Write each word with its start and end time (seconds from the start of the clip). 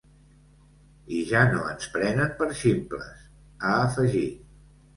I 1.17 1.19
ja 1.31 1.43
no 1.51 1.67
ens 1.75 1.91
prenen 1.99 2.33
per 2.41 2.49
ximples, 2.63 3.23
ha 3.61 3.77
afegit. 3.87 4.45